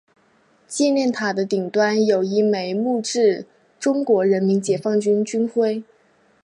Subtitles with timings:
[0.65, 3.45] 纪念塔的顶端有一枚木质
[3.79, 5.83] 中国人民解放军军徽。